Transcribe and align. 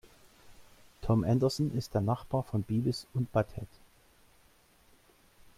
Tom 1.03 1.23
Anderson 1.23 1.77
ist 1.77 1.93
der 1.93 2.01
Nachbar 2.01 2.41
von 2.41 2.63
Beavis 2.63 3.05
und 3.13 3.31
Butt-Head. 3.31 3.69